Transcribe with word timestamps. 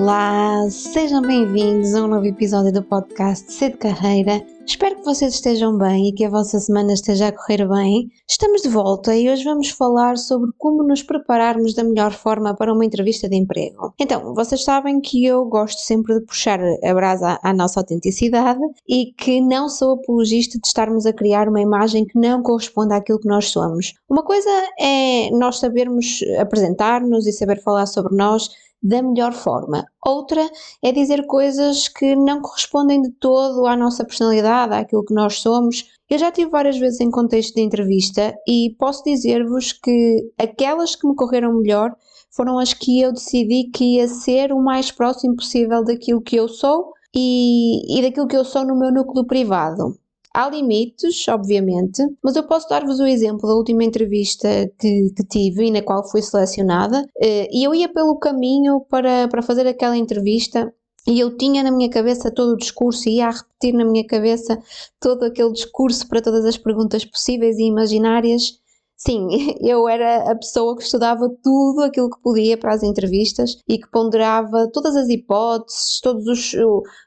Olá, 0.00 0.66
sejam 0.70 1.20
bem-vindos 1.20 1.94
a 1.94 2.02
um 2.02 2.08
novo 2.08 2.24
episódio 2.24 2.72
do 2.72 2.82
podcast 2.82 3.52
C 3.52 3.68
de 3.68 3.76
Carreira. 3.76 4.42
Espero 4.66 4.96
que 4.96 5.04
vocês 5.04 5.34
estejam 5.34 5.76
bem 5.76 6.08
e 6.08 6.12
que 6.14 6.24
a 6.24 6.30
vossa 6.30 6.58
semana 6.58 6.94
esteja 6.94 7.28
a 7.28 7.32
correr 7.32 7.68
bem. 7.68 8.08
Estamos 8.26 8.62
de 8.62 8.70
volta 8.70 9.14
e 9.14 9.28
hoje 9.28 9.44
vamos 9.44 9.68
falar 9.68 10.16
sobre 10.16 10.52
como 10.56 10.82
nos 10.82 11.02
prepararmos 11.02 11.74
da 11.74 11.84
melhor 11.84 12.12
forma 12.12 12.56
para 12.56 12.72
uma 12.72 12.82
entrevista 12.82 13.28
de 13.28 13.36
emprego. 13.36 13.92
Então, 14.00 14.34
vocês 14.34 14.64
sabem 14.64 15.02
que 15.02 15.22
eu 15.26 15.44
gosto 15.44 15.80
sempre 15.80 16.18
de 16.18 16.24
puxar 16.24 16.58
a 16.82 16.94
brasa 16.94 17.38
à 17.42 17.52
nossa 17.52 17.80
autenticidade 17.80 18.60
e 18.88 19.12
que 19.18 19.38
não 19.42 19.68
sou 19.68 19.96
apologista 19.96 20.58
de 20.58 20.66
estarmos 20.66 21.04
a 21.04 21.12
criar 21.12 21.46
uma 21.46 21.60
imagem 21.60 22.06
que 22.06 22.18
não 22.18 22.42
corresponde 22.42 22.94
àquilo 22.94 23.20
que 23.20 23.28
nós 23.28 23.50
somos. 23.50 23.92
Uma 24.08 24.22
coisa 24.22 24.48
é 24.80 25.28
nós 25.32 25.58
sabermos 25.58 26.20
apresentar-nos 26.38 27.26
e 27.26 27.32
saber 27.32 27.60
falar 27.62 27.84
sobre 27.84 28.16
nós 28.16 28.48
da 28.82 29.02
melhor 29.02 29.32
forma. 29.32 29.84
Outra 30.04 30.48
é 30.82 30.92
dizer 30.92 31.26
coisas 31.26 31.88
que 31.88 32.16
não 32.16 32.40
correspondem 32.40 33.02
de 33.02 33.10
todo 33.10 33.66
à 33.66 33.76
nossa 33.76 34.04
personalidade, 34.04 34.74
àquilo 34.74 35.04
que 35.04 35.14
nós 35.14 35.40
somos. 35.40 35.90
Eu 36.08 36.18
já 36.18 36.30
tive 36.30 36.50
várias 36.50 36.78
vezes 36.78 37.00
em 37.00 37.10
contexto 37.10 37.54
de 37.54 37.62
entrevista 37.62 38.34
e 38.48 38.74
posso 38.78 39.04
dizer-vos 39.04 39.72
que 39.72 40.32
aquelas 40.38 40.96
que 40.96 41.06
me 41.06 41.14
correram 41.14 41.52
melhor 41.54 41.94
foram 42.30 42.58
as 42.58 42.72
que 42.72 43.00
eu 43.00 43.12
decidi 43.12 43.70
que 43.72 43.96
ia 43.96 44.08
ser 44.08 44.52
o 44.52 44.62
mais 44.62 44.90
próximo 44.90 45.36
possível 45.36 45.84
daquilo 45.84 46.22
que 46.22 46.36
eu 46.36 46.48
sou 46.48 46.92
e, 47.14 47.98
e 47.98 48.02
daquilo 48.02 48.28
que 48.28 48.36
eu 48.36 48.44
sou 48.44 48.64
no 48.64 48.78
meu 48.78 48.92
núcleo 48.92 49.26
privado. 49.26 49.98
Há 50.32 50.48
limites, 50.48 51.26
obviamente, 51.28 52.06
mas 52.22 52.36
eu 52.36 52.44
posso 52.44 52.68
dar-vos 52.68 53.00
o 53.00 53.06
exemplo 53.06 53.48
da 53.48 53.54
última 53.54 53.82
entrevista 53.82 54.48
que, 54.78 55.10
que, 55.16 55.24
tive 55.24 55.64
e 55.66 55.70
na 55.72 55.82
qual 55.82 56.08
fui 56.08 56.22
selecionada. 56.22 57.04
Eh, 57.20 57.48
e 57.50 57.64
eu 57.64 57.74
ia 57.74 57.88
pelo 57.88 58.16
caminho 58.16 58.80
para, 58.88 59.26
para 59.26 59.42
fazer 59.42 59.66
aquela 59.66 59.96
entrevista 59.96 60.72
e 61.06 61.18
eu 61.18 61.36
tinha 61.36 61.62
na 61.62 61.70
minha 61.70 61.90
cabeça 61.90 62.30
todo 62.30 62.52
o 62.52 62.56
discurso 62.56 63.08
e 63.08 63.16
ia 63.16 63.26
a 63.26 63.30
repetir 63.30 63.74
na 63.74 63.84
minha 63.84 64.06
cabeça 64.06 64.62
todo 65.00 65.24
aquele 65.24 65.52
discurso 65.52 66.06
para 66.08 66.22
todas 66.22 66.44
as 66.44 66.56
perguntas 66.56 67.04
possíveis 67.04 67.58
e 67.58 67.64
imaginárias 67.64 68.60
Sim, 69.02 69.28
eu 69.62 69.88
era 69.88 70.30
a 70.30 70.36
pessoa 70.36 70.76
que 70.76 70.82
estudava 70.82 71.26
tudo 71.42 71.82
aquilo 71.82 72.10
que 72.10 72.20
podia 72.20 72.58
para 72.58 72.74
as 72.74 72.82
entrevistas 72.82 73.58
e 73.66 73.78
que 73.78 73.90
ponderava 73.90 74.68
todas 74.70 74.94
as 74.94 75.08
hipóteses, 75.08 76.00
todos 76.02 76.26
os, 76.26 76.52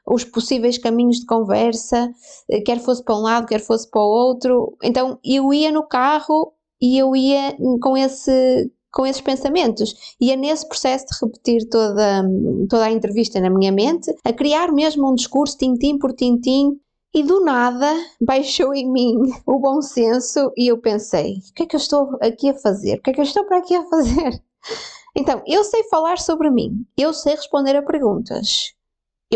os 0.04 0.24
possíveis 0.24 0.76
caminhos 0.76 1.20
de 1.20 1.26
conversa, 1.26 2.10
eh, 2.50 2.60
quer 2.62 2.80
fosse 2.80 3.02
para 3.04 3.14
um 3.14 3.20
lado, 3.20 3.46
quer 3.46 3.60
fosse 3.60 3.88
para 3.88 4.02
o 4.02 4.08
outro. 4.08 4.76
Então 4.82 5.20
eu 5.24 5.54
ia 5.54 5.70
no 5.70 5.86
carro 5.86 6.52
e 6.80 6.98
eu 6.98 7.14
ia 7.14 7.56
com 7.80 7.96
esse 7.96 8.70
com 8.92 9.04
esses 9.04 9.20
pensamentos. 9.20 9.92
E 10.20 10.30
é 10.30 10.36
nesse 10.36 10.68
processo 10.68 11.06
de 11.06 11.18
repetir 11.20 11.68
toda, 11.68 12.22
toda 12.68 12.84
a 12.84 12.92
entrevista 12.92 13.40
na 13.40 13.50
minha 13.50 13.72
mente, 13.72 14.14
a 14.24 14.32
criar 14.32 14.70
mesmo 14.72 15.10
um 15.10 15.14
discurso 15.16 15.58
tintim 15.58 15.98
por 15.98 16.12
tintim 16.12 16.78
e 17.14 17.22
do 17.22 17.44
nada 17.44 17.94
baixou 18.20 18.74
em 18.74 18.90
mim 18.90 19.16
o 19.46 19.58
bom 19.60 19.80
senso 19.80 20.52
e 20.56 20.66
eu 20.70 20.78
pensei: 20.78 21.36
o 21.50 21.54
que 21.54 21.62
é 21.62 21.66
que 21.66 21.76
eu 21.76 21.80
estou 21.80 22.18
aqui 22.20 22.50
a 22.50 22.54
fazer? 22.54 22.98
O 22.98 23.02
que 23.02 23.10
é 23.10 23.12
que 23.12 23.20
eu 23.20 23.24
estou 23.24 23.44
para 23.44 23.58
aqui 23.58 23.74
a 23.74 23.84
fazer? 23.86 24.42
Então, 25.16 25.40
eu 25.46 25.62
sei 25.62 25.84
falar 25.84 26.18
sobre 26.18 26.50
mim, 26.50 26.84
eu 26.96 27.12
sei 27.12 27.36
responder 27.36 27.76
a 27.76 27.82
perguntas, 27.82 28.73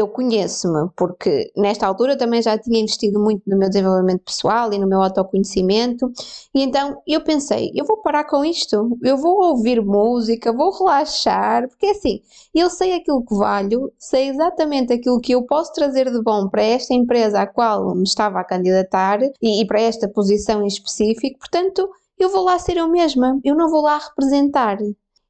eu 0.00 0.08
conheço-me, 0.08 0.88
porque 0.96 1.50
nesta 1.56 1.86
altura 1.86 2.16
também 2.16 2.42
já 2.42 2.58
tinha 2.58 2.80
investido 2.80 3.20
muito 3.20 3.42
no 3.46 3.56
meu 3.56 3.68
desenvolvimento 3.68 4.22
pessoal 4.22 4.72
e 4.72 4.78
no 4.78 4.86
meu 4.86 5.02
autoconhecimento, 5.02 6.10
e 6.54 6.62
então 6.62 7.00
eu 7.06 7.22
pensei, 7.22 7.72
eu 7.74 7.84
vou 7.84 7.98
parar 7.98 8.24
com 8.24 8.44
isto, 8.44 8.96
eu 9.02 9.16
vou 9.16 9.42
ouvir 9.42 9.82
música, 9.82 10.52
vou 10.52 10.70
relaxar, 10.70 11.68
porque 11.68 11.86
é 11.86 11.90
assim, 11.90 12.20
eu 12.54 12.70
sei 12.70 12.94
aquilo 12.94 13.24
que 13.24 13.34
valho, 13.34 13.92
sei 13.98 14.28
exatamente 14.28 14.92
aquilo 14.92 15.20
que 15.20 15.32
eu 15.32 15.42
posso 15.42 15.72
trazer 15.72 16.10
de 16.10 16.22
bom 16.22 16.48
para 16.48 16.62
esta 16.62 16.94
empresa 16.94 17.42
à 17.42 17.46
qual 17.46 17.94
me 17.94 18.04
estava 18.04 18.40
a 18.40 18.44
candidatar 18.44 19.20
e, 19.40 19.62
e 19.62 19.66
para 19.66 19.80
esta 19.80 20.08
posição 20.08 20.62
em 20.62 20.66
específico, 20.66 21.38
portanto, 21.38 21.88
eu 22.18 22.28
vou 22.30 22.44
lá 22.44 22.58
ser 22.58 22.76
eu 22.76 22.88
mesma, 22.88 23.38
eu 23.44 23.54
não 23.54 23.70
vou 23.70 23.82
lá 23.82 23.98
representar. 23.98 24.78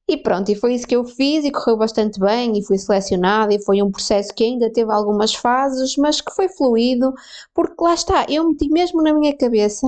E 0.09 0.17
pronto, 0.17 0.51
e 0.51 0.55
foi 0.55 0.75
isso 0.75 0.87
que 0.87 0.97
eu 0.97 1.05
fiz 1.05 1.45
e 1.45 1.53
correu 1.53 1.77
bastante 1.77 2.19
bem 2.19 2.59
e 2.59 2.65
fui 2.65 2.79
selecionada 2.79 3.55
e 3.55 3.63
foi 3.63 3.83
um 3.83 3.91
processo 3.91 4.35
que 4.35 4.43
ainda 4.43 4.73
teve 4.73 4.91
algumas 4.91 5.35
fases, 5.35 5.97
mas 5.99 6.21
que 6.21 6.35
foi 6.35 6.49
fluido, 6.49 7.13
porque 7.55 7.75
lá 7.83 7.93
está, 7.93 8.25
eu 8.29 8.49
meti 8.49 8.71
mesmo 8.71 9.03
na 9.03 9.13
minha 9.13 9.37
cabeça 9.37 9.87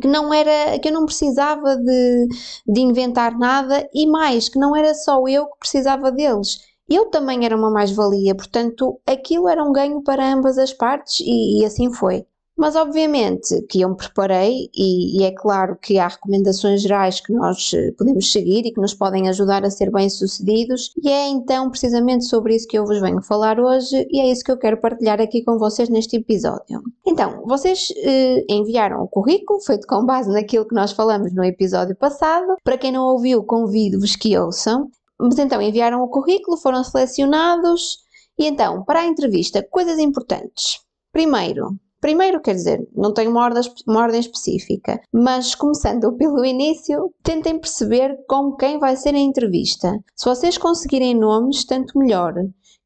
que 0.00 0.08
não 0.08 0.32
era, 0.32 0.78
que 0.78 0.88
eu 0.88 0.92
não 0.92 1.04
precisava 1.06 1.76
de, 1.76 2.28
de 2.66 2.80
inventar 2.80 3.38
nada 3.38 3.88
e 3.94 4.06
mais, 4.06 4.48
que 4.48 4.58
não 4.58 4.74
era 4.76 4.94
só 4.94 5.26
eu 5.28 5.46
que 5.46 5.58
precisava 5.60 6.10
deles. 6.12 6.58
Eu 6.88 7.10
também 7.10 7.44
era 7.44 7.56
uma 7.56 7.70
mais-valia, 7.70 8.34
portanto, 8.34 9.00
aquilo 9.06 9.48
era 9.48 9.62
um 9.62 9.72
ganho 9.72 10.02
para 10.02 10.32
ambas 10.32 10.58
as 10.58 10.72
partes 10.72 11.20
e, 11.20 11.60
e 11.60 11.64
assim 11.64 11.92
foi. 11.92 12.26
Mas 12.58 12.74
obviamente 12.74 13.62
que 13.68 13.82
eu 13.82 13.88
me 13.88 13.96
preparei 13.96 14.68
e, 14.74 15.20
e, 15.20 15.24
é 15.24 15.30
claro 15.30 15.78
que 15.80 15.96
há 15.96 16.08
recomendações 16.08 16.82
gerais 16.82 17.20
que 17.20 17.32
nós 17.32 17.72
eh, 17.72 17.92
podemos 17.96 18.32
seguir 18.32 18.66
e 18.66 18.72
que 18.72 18.80
nos 18.80 18.94
podem 18.94 19.28
ajudar 19.28 19.64
a 19.64 19.70
ser 19.70 19.92
bem-sucedidos 19.92 20.92
e 21.00 21.08
é 21.08 21.28
então 21.28 21.70
precisamente 21.70 22.24
sobre 22.24 22.56
isso 22.56 22.66
que 22.66 22.76
eu 22.76 22.84
vos 22.84 23.00
venho 23.00 23.22
falar 23.22 23.60
hoje 23.60 24.04
e 24.10 24.20
é 24.20 24.28
isso 24.28 24.42
que 24.42 24.50
eu 24.50 24.58
quero 24.58 24.80
partilhar 24.80 25.20
aqui 25.20 25.44
com 25.44 25.56
vocês 25.56 25.88
neste 25.88 26.16
episódio. 26.16 26.82
Então, 27.06 27.44
vocês 27.46 27.92
eh, 27.96 28.44
enviaram 28.48 29.04
o 29.04 29.08
currículo 29.08 29.60
feito 29.60 29.86
com 29.86 30.04
base 30.04 30.28
naquilo 30.28 30.66
que 30.66 30.74
nós 30.74 30.90
falamos 30.90 31.32
no 31.32 31.44
episódio 31.44 31.94
passado. 31.94 32.56
Para 32.64 32.76
quem 32.76 32.90
não 32.90 33.04
ouviu, 33.04 33.44
convido-vos 33.44 34.16
que 34.16 34.36
ouçam. 34.36 34.90
Mas 35.16 35.38
então 35.38 35.62
enviaram 35.62 36.02
o 36.02 36.08
currículo, 36.08 36.56
foram 36.56 36.82
selecionados 36.82 37.98
e 38.36 38.46
então, 38.46 38.84
para 38.84 39.00
a 39.00 39.06
entrevista, 39.06 39.66
coisas 39.68 39.98
importantes. 39.98 40.80
Primeiro, 41.12 41.76
Primeiro, 42.00 42.40
quer 42.40 42.54
dizer, 42.54 42.86
não 42.94 43.12
tenho 43.12 43.30
uma 43.30 43.42
ordem, 43.42 43.62
uma 43.86 44.00
ordem 44.02 44.20
específica, 44.20 45.00
mas 45.12 45.54
começando 45.54 46.12
pelo 46.16 46.44
início, 46.44 47.12
tentem 47.22 47.58
perceber 47.58 48.16
com 48.28 48.52
quem 48.52 48.78
vai 48.78 48.96
ser 48.96 49.14
a 49.14 49.18
entrevista. 49.18 49.98
Se 50.14 50.24
vocês 50.24 50.56
conseguirem 50.56 51.14
nomes, 51.14 51.64
tanto 51.64 51.98
melhor 51.98 52.34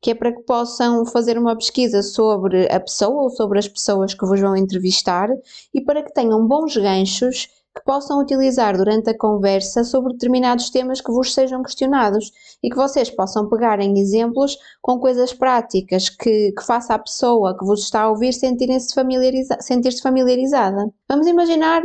que 0.02 0.10
é 0.10 0.14
para 0.16 0.32
que 0.32 0.42
possam 0.42 1.06
fazer 1.06 1.38
uma 1.38 1.54
pesquisa 1.54 2.02
sobre 2.02 2.66
a 2.72 2.80
pessoa 2.80 3.22
ou 3.22 3.30
sobre 3.30 3.60
as 3.60 3.68
pessoas 3.68 4.12
que 4.12 4.26
vos 4.26 4.40
vão 4.40 4.56
entrevistar 4.56 5.28
e 5.72 5.80
para 5.80 6.02
que 6.02 6.12
tenham 6.12 6.44
bons 6.44 6.76
ganchos 6.76 7.48
que 7.74 7.82
possam 7.84 8.20
utilizar 8.20 8.76
durante 8.76 9.10
a 9.10 9.16
conversa 9.16 9.82
sobre 9.84 10.12
determinados 10.12 10.70
temas 10.70 11.00
que 11.00 11.10
vos 11.10 11.32
sejam 11.32 11.62
questionados 11.62 12.30
e 12.62 12.68
que 12.68 12.76
vocês 12.76 13.10
possam 13.10 13.48
pegar 13.48 13.80
em 13.80 13.98
exemplos 13.98 14.56
com 14.80 14.98
coisas 14.98 15.32
práticas 15.32 16.08
que, 16.08 16.52
que 16.52 16.62
faça 16.64 16.94
a 16.94 16.98
pessoa 16.98 17.56
que 17.56 17.64
vos 17.64 17.82
está 17.82 18.02
a 18.02 18.10
ouvir 18.10 18.32
sentir-se 18.32 18.94
familiariza 18.94 19.56
sentir 19.60 19.92
familiarizada. 20.00 20.92
Vamos 21.08 21.26
imaginar 21.26 21.82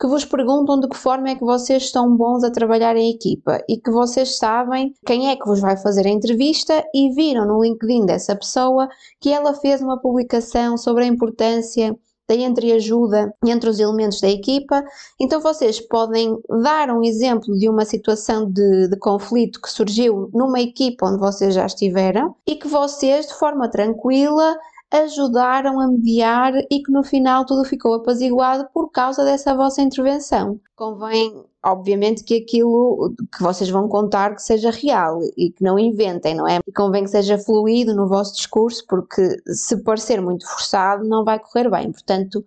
que 0.00 0.06
vos 0.06 0.24
perguntam 0.24 0.78
de 0.78 0.88
que 0.88 0.96
forma 0.96 1.30
é 1.30 1.34
que 1.34 1.44
vocês 1.44 1.84
estão 1.84 2.16
bons 2.16 2.44
a 2.44 2.50
trabalhar 2.50 2.96
em 2.96 3.10
equipa 3.10 3.60
e 3.68 3.78
que 3.78 3.90
vocês 3.90 4.36
sabem 4.36 4.94
quem 5.04 5.28
é 5.28 5.36
que 5.36 5.44
vos 5.44 5.60
vai 5.60 5.76
fazer 5.76 6.06
a 6.06 6.10
entrevista 6.10 6.84
e 6.94 7.10
viram 7.10 7.46
no 7.46 7.62
LinkedIn 7.62 8.06
dessa 8.06 8.36
pessoa 8.36 8.88
que 9.20 9.32
ela 9.32 9.54
fez 9.54 9.82
uma 9.82 10.00
publicação 10.00 10.76
sobre 10.76 11.04
a 11.04 11.08
importância 11.08 11.98
da 12.28 12.34
entreajuda 12.34 13.34
entre 13.46 13.70
os 13.70 13.80
elementos 13.80 14.20
da 14.20 14.28
equipa. 14.28 14.84
Então 15.18 15.40
vocês 15.40 15.80
podem 15.80 16.38
dar 16.62 16.90
um 16.90 17.02
exemplo 17.02 17.56
de 17.56 17.68
uma 17.68 17.84
situação 17.84 18.50
de, 18.50 18.88
de, 18.88 18.96
conflito 18.98 19.60
que 19.60 19.70
surgiu 19.70 20.28
numa 20.34 20.60
equipa 20.60 21.06
onde 21.06 21.18
vocês 21.18 21.54
já 21.54 21.64
estiveram 21.64 22.34
e 22.46 22.56
que 22.56 22.68
vocês, 22.68 23.26
de 23.26 23.34
forma 23.34 23.70
tranquila, 23.70 24.56
ajudaram 24.90 25.80
a 25.80 25.88
mediar 25.88 26.52
e 26.70 26.82
que 26.82 26.92
no 26.92 27.02
final 27.02 27.44
tudo 27.44 27.64
ficou 27.64 27.94
apaziguado 27.94 28.68
por 28.72 28.90
causa 28.90 29.24
dessa 29.24 29.54
vossa 29.54 29.82
intervenção. 29.82 30.60
Convém, 30.76 31.44
obviamente, 31.64 32.24
que 32.24 32.36
aquilo 32.36 33.14
que 33.34 33.42
vocês 33.42 33.68
vão 33.70 33.88
contar 33.88 34.34
que 34.34 34.42
seja 34.42 34.70
real 34.70 35.20
e 35.36 35.50
que 35.50 35.62
não 35.62 35.78
inventem, 35.78 36.34
não 36.34 36.46
é? 36.46 36.60
E 36.66 36.72
convém 36.72 37.04
que 37.04 37.10
seja 37.10 37.38
fluido 37.38 37.94
no 37.94 38.08
vosso 38.08 38.34
discurso, 38.34 38.84
porque 38.88 39.36
se 39.46 39.82
parecer 39.82 40.20
muito 40.20 40.46
forçado 40.46 41.04
não 41.04 41.24
vai 41.24 41.38
correr 41.38 41.68
bem. 41.70 41.92
Portanto, 41.92 42.44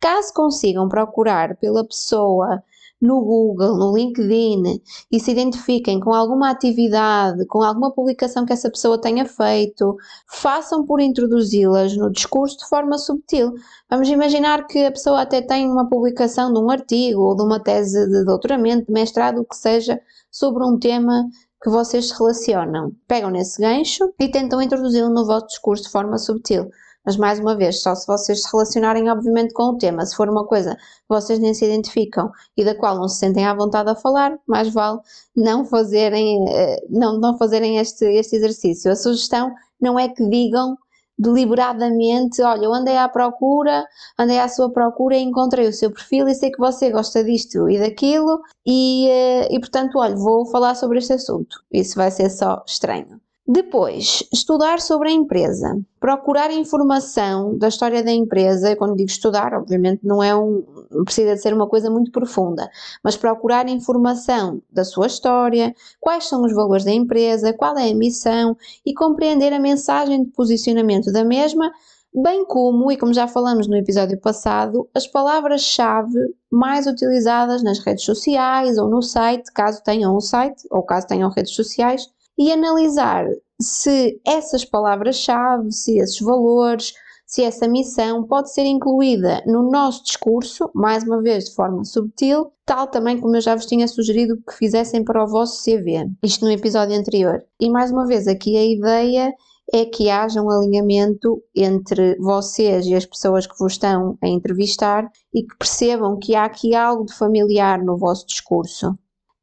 caso 0.00 0.32
consigam 0.32 0.88
procurar 0.88 1.56
pela 1.56 1.86
pessoa 1.86 2.62
no 3.00 3.20
Google, 3.20 3.76
no 3.76 3.94
LinkedIn 3.94 4.80
e 5.10 5.20
se 5.20 5.30
identifiquem 5.30 6.00
com 6.00 6.14
alguma 6.14 6.50
atividade, 6.50 7.46
com 7.46 7.62
alguma 7.62 7.92
publicação 7.92 8.46
que 8.46 8.52
essa 8.52 8.70
pessoa 8.70 9.00
tenha 9.00 9.26
feito, 9.26 9.96
façam 10.26 10.86
por 10.86 11.00
introduzi-las 11.00 11.96
no 11.96 12.10
discurso 12.10 12.58
de 12.58 12.68
forma 12.68 12.96
subtil. 12.96 13.52
Vamos 13.90 14.08
imaginar 14.08 14.66
que 14.66 14.84
a 14.84 14.90
pessoa 14.90 15.22
até 15.22 15.42
tem 15.42 15.70
uma 15.70 15.88
publicação 15.88 16.52
de 16.52 16.58
um 16.58 16.70
artigo 16.70 17.20
ou 17.20 17.36
de 17.36 17.42
uma 17.42 17.60
tese 17.60 18.08
de 18.08 18.24
doutoramento, 18.24 18.86
de 18.86 18.92
mestrado, 18.92 19.40
o 19.40 19.44
que 19.44 19.56
seja, 19.56 20.00
sobre 20.30 20.64
um 20.64 20.78
tema 20.78 21.28
que 21.62 21.70
vocês 21.70 22.08
se 22.08 22.18
relacionam. 22.18 22.92
Pegam 23.08 23.30
nesse 23.30 23.60
gancho 23.60 24.12
e 24.18 24.28
tentam 24.28 24.60
introduzi-lo 24.60 25.08
no 25.08 25.26
vosso 25.26 25.46
discurso 25.46 25.84
de 25.84 25.90
forma 25.90 26.18
subtil. 26.18 26.70
Mas 27.04 27.16
mais 27.16 27.38
uma 27.38 27.56
vez, 27.56 27.82
só 27.82 27.94
se 27.94 28.06
vocês 28.06 28.42
se 28.42 28.50
relacionarem, 28.50 29.10
obviamente, 29.10 29.52
com 29.52 29.64
o 29.64 29.78
tema. 29.78 30.06
Se 30.06 30.16
for 30.16 30.28
uma 30.28 30.46
coisa 30.46 30.74
que 30.74 30.80
vocês 31.08 31.38
nem 31.38 31.52
se 31.52 31.64
identificam 31.64 32.30
e 32.56 32.64
da 32.64 32.74
qual 32.74 32.96
não 32.96 33.08
se 33.08 33.18
sentem 33.18 33.44
à 33.46 33.54
vontade 33.54 33.90
a 33.90 33.94
falar, 33.94 34.38
mais 34.46 34.72
vale 34.72 35.00
não 35.36 35.64
fazerem, 35.64 36.44
eh, 36.48 36.82
não, 36.88 37.18
não 37.18 37.36
fazerem 37.36 37.78
este, 37.78 38.04
este 38.06 38.36
exercício. 38.36 38.90
A 38.90 38.96
sugestão 38.96 39.52
não 39.80 39.98
é 39.98 40.08
que 40.08 40.26
digam 40.28 40.76
deliberadamente, 41.18 42.42
olha, 42.42 42.64
eu 42.64 42.74
andei 42.74 42.96
à 42.96 43.08
procura, 43.08 43.86
andei 44.18 44.38
à 44.38 44.48
sua 44.48 44.70
procura 44.72 45.16
e 45.16 45.22
encontrei 45.22 45.68
o 45.68 45.72
seu 45.72 45.90
perfil 45.92 46.28
e 46.28 46.34
sei 46.34 46.50
que 46.50 46.58
você 46.58 46.90
gosta 46.90 47.22
disto 47.22 47.68
e 47.70 47.78
daquilo 47.78 48.40
e, 48.66 49.08
eh, 49.08 49.54
e 49.54 49.60
portanto, 49.60 49.98
olha, 49.98 50.16
vou 50.16 50.46
falar 50.46 50.74
sobre 50.74 50.98
este 50.98 51.12
assunto. 51.12 51.56
Isso 51.72 51.96
vai 51.96 52.10
ser 52.10 52.30
só 52.30 52.62
estranho. 52.66 53.20
Depois, 53.46 54.26
estudar 54.32 54.80
sobre 54.80 55.10
a 55.10 55.12
empresa, 55.12 55.78
procurar 56.00 56.50
informação 56.50 57.58
da 57.58 57.68
história 57.68 58.02
da 58.02 58.10
empresa, 58.10 58.74
quando 58.74 58.96
digo 58.96 59.10
estudar, 59.10 59.52
obviamente 59.52 60.00
não 60.02 60.22
é 60.22 60.34
um, 60.34 60.64
precisa 61.04 61.34
de 61.34 61.42
ser 61.42 61.52
uma 61.52 61.68
coisa 61.68 61.90
muito 61.90 62.10
profunda, 62.10 62.70
mas 63.02 63.18
procurar 63.18 63.68
informação 63.68 64.62
da 64.72 64.82
sua 64.82 65.08
história, 65.08 65.74
quais 66.00 66.26
são 66.26 66.42
os 66.42 66.54
valores 66.54 66.86
da 66.86 66.92
empresa, 66.92 67.52
qual 67.52 67.76
é 67.76 67.90
a 67.90 67.94
missão 67.94 68.56
e 68.84 68.94
compreender 68.94 69.52
a 69.52 69.60
mensagem 69.60 70.24
de 70.24 70.30
posicionamento 70.30 71.12
da 71.12 71.22
mesma, 71.22 71.70
bem 72.14 72.46
como, 72.46 72.90
e 72.90 72.96
como 72.96 73.12
já 73.12 73.28
falamos 73.28 73.68
no 73.68 73.76
episódio 73.76 74.18
passado, 74.18 74.88
as 74.94 75.06
palavras-chave 75.06 76.18
mais 76.50 76.86
utilizadas 76.86 77.62
nas 77.62 77.78
redes 77.78 78.06
sociais 78.06 78.78
ou 78.78 78.88
no 78.88 79.02
site, 79.02 79.52
caso 79.52 79.82
tenham 79.82 80.16
um 80.16 80.20
site 80.20 80.66
ou 80.70 80.82
caso 80.82 81.06
tenham 81.06 81.28
redes 81.28 81.54
sociais 81.54 82.13
e 82.38 82.52
analisar 82.52 83.26
se 83.60 84.20
essas 84.26 84.64
palavras-chave, 84.64 85.70
se 85.72 85.98
esses 85.98 86.20
valores, 86.20 86.92
se 87.26 87.42
essa 87.42 87.66
missão 87.66 88.24
pode 88.24 88.52
ser 88.52 88.64
incluída 88.64 89.42
no 89.46 89.70
nosso 89.70 90.04
discurso, 90.04 90.70
mais 90.74 91.02
uma 91.04 91.22
vez 91.22 91.46
de 91.46 91.54
forma 91.54 91.84
subtil, 91.84 92.52
tal 92.64 92.86
também 92.86 93.18
como 93.18 93.36
eu 93.36 93.40
já 93.40 93.54
vos 93.54 93.66
tinha 93.66 93.88
sugerido 93.88 94.36
que 94.48 94.54
fizessem 94.54 95.02
para 95.02 95.24
o 95.24 95.26
vosso 95.26 95.62
CV, 95.64 96.08
isto 96.22 96.44
no 96.44 96.50
episódio 96.50 96.96
anterior. 96.96 97.42
E 97.60 97.70
mais 97.70 97.90
uma 97.90 98.06
vez, 98.06 98.28
aqui 98.28 98.56
a 98.56 98.64
ideia 98.64 99.32
é 99.72 99.84
que 99.84 100.10
haja 100.10 100.42
um 100.42 100.50
alinhamento 100.50 101.42
entre 101.54 102.16
vocês 102.18 102.86
e 102.86 102.94
as 102.94 103.06
pessoas 103.06 103.46
que 103.46 103.58
vos 103.58 103.72
estão 103.72 104.18
a 104.22 104.28
entrevistar 104.28 105.10
e 105.34 105.42
que 105.42 105.56
percebam 105.58 106.18
que 106.18 106.34
há 106.34 106.44
aqui 106.44 106.74
algo 106.74 107.06
de 107.06 107.14
familiar 107.14 107.82
no 107.82 107.96
vosso 107.96 108.26
discurso. 108.26 108.96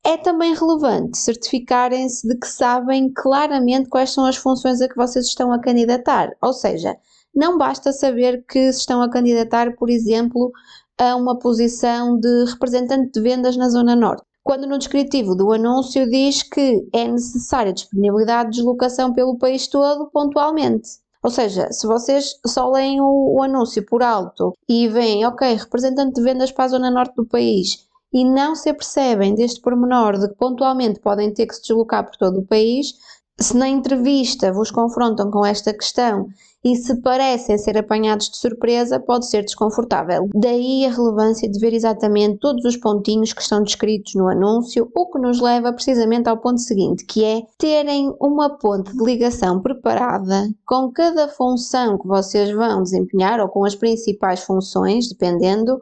É 0.03 0.17
também 0.17 0.55
relevante 0.55 1.15
certificarem-se 1.17 2.27
de 2.27 2.35
que 2.35 2.47
sabem 2.47 3.13
claramente 3.13 3.87
quais 3.87 4.09
são 4.09 4.25
as 4.25 4.35
funções 4.35 4.81
a 4.81 4.89
que 4.89 4.95
vocês 4.95 5.27
estão 5.27 5.53
a 5.53 5.59
candidatar. 5.59 6.31
Ou 6.41 6.53
seja, 6.53 6.97
não 7.35 7.55
basta 7.55 7.93
saber 7.93 8.43
que 8.47 8.73
se 8.73 8.79
estão 8.79 9.03
a 9.03 9.09
candidatar, 9.11 9.75
por 9.75 9.91
exemplo, 9.91 10.51
a 10.97 11.15
uma 11.15 11.37
posição 11.37 12.19
de 12.19 12.45
representante 12.45 13.11
de 13.11 13.21
vendas 13.21 13.55
na 13.55 13.69
Zona 13.69 13.95
Norte. 13.95 14.23
Quando 14.43 14.65
no 14.65 14.79
descritivo 14.79 15.35
do 15.35 15.51
anúncio 15.53 16.09
diz 16.09 16.41
que 16.41 16.83
é 16.91 17.07
necessária 17.07 17.71
disponibilidade 17.71 18.49
de 18.49 18.57
deslocação 18.57 19.13
pelo 19.13 19.37
país 19.37 19.67
todo 19.67 20.09
pontualmente. 20.09 20.89
Ou 21.23 21.29
seja, 21.29 21.71
se 21.71 21.85
vocês 21.85 22.39
só 22.47 22.71
leem 22.71 22.99
o, 22.99 23.35
o 23.37 23.43
anúncio 23.43 23.85
por 23.85 24.01
alto 24.01 24.57
e 24.67 24.87
veem, 24.87 25.23
ok, 25.27 25.53
representante 25.53 26.15
de 26.15 26.23
vendas 26.23 26.51
para 26.51 26.65
a 26.65 26.69
Zona 26.69 26.89
Norte 26.89 27.15
do 27.15 27.27
país 27.27 27.87
e 28.13 28.25
não 28.25 28.55
se 28.55 28.69
apercebem 28.69 29.35
deste 29.35 29.61
pormenor 29.61 30.17
de 30.17 30.27
que 30.27 30.35
pontualmente 30.35 30.99
podem 30.99 31.33
ter 31.33 31.45
que 31.45 31.55
se 31.55 31.61
deslocar 31.61 32.05
por 32.05 32.17
todo 32.17 32.39
o 32.39 32.45
país, 32.45 32.93
se 33.39 33.57
na 33.57 33.67
entrevista 33.67 34.51
vos 34.51 34.69
confrontam 34.69 35.31
com 35.31 35.45
esta 35.45 35.73
questão 35.73 36.27
e 36.63 36.75
se 36.75 37.01
parecem 37.01 37.57
ser 37.57 37.75
apanhados 37.75 38.29
de 38.29 38.37
surpresa, 38.37 38.99
pode 38.99 39.27
ser 39.27 39.41
desconfortável. 39.41 40.29
Daí 40.35 40.85
a 40.85 40.91
relevância 40.91 41.49
de 41.49 41.59
ver 41.59 41.73
exatamente 41.73 42.37
todos 42.37 42.63
os 42.65 42.77
pontinhos 42.77 43.33
que 43.33 43.41
estão 43.41 43.63
descritos 43.63 44.13
no 44.13 44.27
anúncio, 44.27 44.87
o 44.95 45.07
que 45.07 45.17
nos 45.17 45.41
leva 45.41 45.73
precisamente 45.73 46.29
ao 46.29 46.37
ponto 46.37 46.61
seguinte, 46.61 47.03
que 47.05 47.23
é 47.23 47.41
terem 47.57 48.13
uma 48.21 48.59
ponte 48.59 48.95
de 48.95 49.03
ligação 49.03 49.59
preparada 49.59 50.47
com 50.63 50.91
cada 50.91 51.27
função 51.27 51.97
que 51.97 52.07
vocês 52.07 52.51
vão 52.51 52.83
desempenhar 52.83 53.39
ou 53.39 53.49
com 53.49 53.65
as 53.65 53.73
principais 53.73 54.43
funções, 54.43 55.09
dependendo 55.09 55.79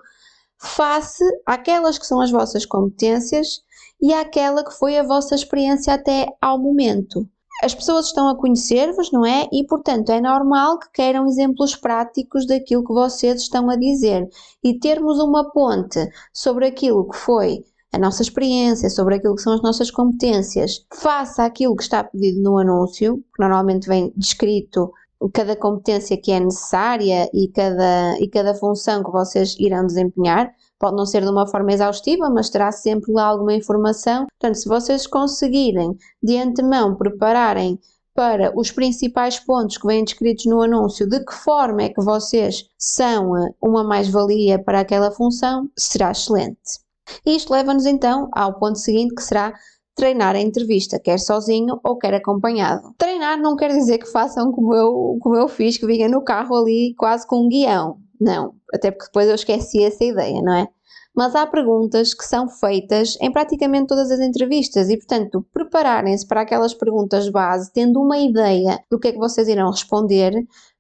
face 0.62 1.24
àquelas 1.46 1.98
que 1.98 2.06
são 2.06 2.20
as 2.20 2.32
vossas 2.32 2.66
competências 2.66 3.62
e 4.02 4.14
àquela 4.14 4.64
que 4.64 4.74
foi 4.74 4.98
a 4.98 5.04
vossa 5.04 5.36
experiência 5.36 5.94
até 5.94 6.28
ao 6.42 6.60
momento. 6.60 7.28
As 7.62 7.76
pessoas 7.76 8.08
estão 8.08 8.30
a 8.30 8.38
conhecer-vos, 8.38 9.12
não 9.12 9.26
é? 9.26 9.46
E, 9.52 9.66
portanto, 9.66 10.12
é 10.12 10.22
normal 10.22 10.80
que 10.80 10.90
queiram 10.94 11.28
exemplos 11.28 11.76
práticos 11.76 12.48
daquilo 12.48 12.86
que 12.86 12.94
vocês 12.94 13.42
estão 13.42 13.70
a 13.70 13.76
dizer. 13.76 14.30
E 14.64 14.80
termos 14.80 15.20
uma 15.20 15.52
ponte 15.52 16.10
sobre 16.34 16.68
aquilo 16.68 17.10
que 17.10 17.18
foi 17.18 17.66
a 17.92 17.98
nossa 17.98 18.22
experiência, 18.22 18.90
sobre 18.90 19.16
aquilo 19.16 19.36
que 19.36 19.42
são 19.42 19.54
as 19.54 19.62
nossas 19.62 19.92
competências, 19.92 20.86
face 20.94 21.42
àquilo 21.42 21.76
que 21.76 21.84
está 21.84 22.04
pedido 22.04 22.42
no 22.42 22.58
anúncio, 22.58 23.18
que 23.18 23.42
normalmente 23.42 23.88
vem 23.88 24.14
descrito 24.16 24.92
cada 25.34 25.56
competência 25.56 26.16
que 26.16 26.32
é 26.32 26.40
necessária 26.40 27.30
e 27.34 27.50
cada, 27.50 28.18
e 28.20 28.28
cada 28.30 28.54
função 28.54 29.04
que 29.04 29.12
vocês 29.12 29.56
irão 29.60 29.86
desempenhar. 29.86 30.52
Pode 30.80 30.96
não 30.96 31.06
ser 31.06 31.22
de 31.24 31.30
uma 31.30 31.46
forma 31.48 31.74
exaustiva, 31.74 32.30
mas 32.30 32.50
terá 32.50 32.72
sempre 32.72 33.12
lá 33.12 33.26
alguma 33.26 33.54
informação. 33.54 34.28
Portanto, 34.28 34.56
se 34.56 34.70
vocês 34.70 35.06
conseguirem 35.06 35.98
de 36.24 36.38
antemão 36.38 36.96
prepararem 36.96 37.78
para 38.14 38.52
os 38.58 38.72
principais 38.72 39.40
pontos 39.40 39.78
que 39.78 39.88
vêm 39.88 40.04
descritos 40.04 40.46
no 40.46 40.62
anúncio, 40.62 41.08
de 41.08 41.24
que 41.24 41.34
forma 41.34 41.84
é 41.84 41.90
que 41.90 42.02
vocês 42.02 42.66
são 42.78 43.32
uma 43.62 43.84
mais-valia 43.84 44.62
para 44.62 44.82
aquela 44.82 45.12
função, 45.12 45.70
será 45.78 46.12
excelente. 46.12 46.80
E 47.26 47.36
isto 47.36 47.52
leva-nos 47.52 47.86
então 47.86 48.30
ao 48.34 48.60
ponto 48.60 48.78
seguinte, 48.78 49.16
que 49.16 49.24
será 49.24 49.54
treinar 50.00 50.36
a 50.36 50.40
entrevista, 50.40 51.00
quer 51.00 51.20
sozinho 51.20 51.80
ou 51.84 51.98
quer 51.98 52.14
acompanhado. 52.14 52.94
Treinar 52.98 53.38
não 53.40 53.56
quer 53.56 53.70
dizer 53.70 53.98
que 53.98 54.10
façam 54.10 54.52
como 54.52 54.74
eu, 54.74 55.18
como 55.20 55.36
eu 55.36 55.48
fiz, 55.48 55.78
que 55.78 55.86
vinha 55.86 56.08
no 56.08 56.24
carro 56.24 56.56
ali 56.56 56.96
quase 56.98 57.28
com 57.28 57.46
um 57.46 57.50
guião. 57.50 57.98
Não, 58.20 58.54
até 58.74 58.92
porque 58.92 59.06
depois 59.06 59.28
eu 59.28 59.36
esqueci 59.36 59.84
essa 59.84 60.04
ideia, 60.04 60.42
não 60.42 60.54
é? 60.54 60.68
Mas 61.16 61.36
há 61.36 61.46
perguntas 61.46 62.14
que 62.14 62.24
são 62.24 62.48
feitas 62.48 63.18
em 63.20 63.32
praticamente 63.32 63.88
todas 63.88 64.10
as 64.10 64.20
entrevistas 64.20 64.90
e, 64.90 64.96
portanto, 64.96 65.46
prepararem-se 65.52 66.26
para 66.26 66.42
aquelas 66.42 66.74
perguntas 66.74 67.28
base, 67.30 67.72
tendo 67.74 68.00
uma 68.00 68.18
ideia 68.18 68.80
do 68.90 68.98
que 68.98 69.10
é 69.10 69.12
que 69.12 69.18
vocês 69.18 69.48
irão 69.48 69.70
responder, 69.70 70.32